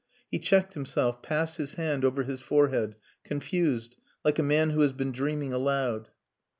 [0.31, 4.93] He checked himself, passed his hand over his forehead, confused, like a man who has
[4.93, 6.07] been dreaming aloud.